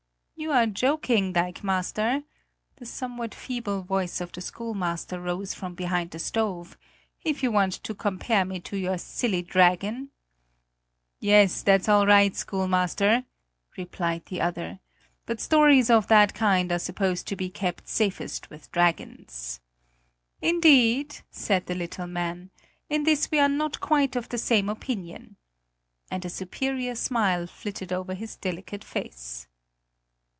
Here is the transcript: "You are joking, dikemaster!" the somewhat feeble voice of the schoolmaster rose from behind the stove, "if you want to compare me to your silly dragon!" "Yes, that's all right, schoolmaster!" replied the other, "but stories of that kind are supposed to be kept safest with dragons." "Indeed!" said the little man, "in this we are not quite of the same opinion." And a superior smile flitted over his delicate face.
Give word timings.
"You 0.33 0.51
are 0.51 0.65
joking, 0.65 1.33
dikemaster!" 1.33 2.23
the 2.77 2.85
somewhat 2.87 3.35
feeble 3.35 3.83
voice 3.83 4.19
of 4.19 4.31
the 4.31 4.41
schoolmaster 4.41 5.21
rose 5.21 5.53
from 5.53 5.75
behind 5.75 6.09
the 6.09 6.17
stove, 6.17 6.79
"if 7.23 7.43
you 7.43 7.51
want 7.51 7.73
to 7.73 7.93
compare 7.93 8.43
me 8.43 8.59
to 8.61 8.75
your 8.75 8.97
silly 8.97 9.43
dragon!" 9.43 10.09
"Yes, 11.19 11.61
that's 11.61 11.87
all 11.87 12.07
right, 12.07 12.35
schoolmaster!" 12.35 13.25
replied 13.77 14.25
the 14.25 14.41
other, 14.41 14.79
"but 15.27 15.39
stories 15.39 15.91
of 15.91 16.07
that 16.07 16.33
kind 16.33 16.71
are 16.71 16.79
supposed 16.79 17.27
to 17.27 17.35
be 17.35 17.51
kept 17.51 17.87
safest 17.87 18.49
with 18.49 18.71
dragons." 18.71 19.59
"Indeed!" 20.41 21.17
said 21.29 21.67
the 21.67 21.75
little 21.75 22.07
man, 22.07 22.49
"in 22.89 23.03
this 23.03 23.29
we 23.29 23.37
are 23.37 23.47
not 23.47 23.79
quite 23.79 24.15
of 24.15 24.29
the 24.29 24.39
same 24.39 24.69
opinion." 24.69 25.37
And 26.09 26.25
a 26.25 26.31
superior 26.31 26.95
smile 26.95 27.45
flitted 27.45 27.93
over 27.93 28.15
his 28.15 28.37
delicate 28.37 28.83
face. 28.83 29.45